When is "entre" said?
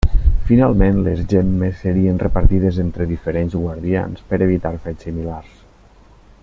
2.85-3.07